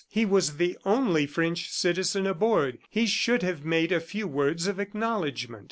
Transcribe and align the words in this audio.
He 0.09 0.25
was 0.25 0.57
the 0.57 0.79
only 0.83 1.27
French 1.27 1.69
citizen 1.69 2.25
aboard. 2.25 2.79
He 2.89 3.05
should 3.05 3.43
have 3.43 3.63
made 3.63 3.91
a 3.91 3.99
few 3.99 4.25
words 4.27 4.65
of 4.65 4.79
acknowledgment. 4.79 5.59